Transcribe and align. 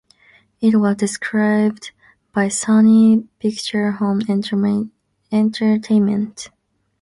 It 0.61 0.77
was 0.77 0.95
distributed 0.95 1.91
by 2.33 2.47
Sony 2.47 3.27
Pictures 3.37 3.97
Home 3.97 4.19
Entertainment. 5.31 6.49